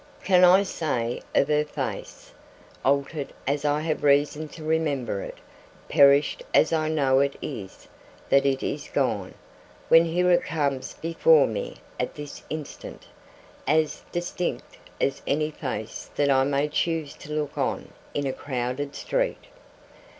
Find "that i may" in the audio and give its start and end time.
16.15-16.67